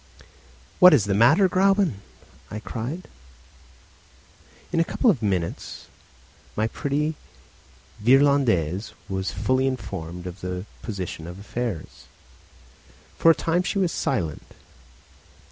"What 0.79 0.95
is 0.95 1.05
the 1.05 1.13
matter, 1.13 1.47
Gräuben?" 1.47 1.97
I 2.49 2.59
cried. 2.59 3.07
In 4.73 4.79
a 4.79 4.83
couple 4.83 5.11
of 5.11 5.21
minutes 5.21 5.85
my 6.55 6.65
pretty 6.65 7.13
Virlandaise 8.03 8.93
was 9.07 9.29
fully 9.29 9.67
informed 9.67 10.25
of 10.25 10.41
the 10.41 10.65
position 10.81 11.27
of 11.27 11.37
affairs. 11.37 12.05
For 13.19 13.29
a 13.29 13.35
time 13.35 13.61
she 13.61 13.77
was 13.77 13.91
silent. 13.91 14.55